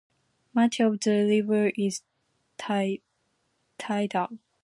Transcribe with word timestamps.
Much 0.51 0.79
of 0.79 0.99
the 1.01 1.25
river 1.27 1.71
is 1.77 2.01
tidal. 2.57 3.03